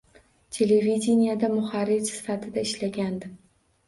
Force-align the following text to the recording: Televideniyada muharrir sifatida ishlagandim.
Televideniyada 0.55 1.49
muharrir 1.57 2.01
sifatida 2.07 2.63
ishlagandim. 2.69 3.37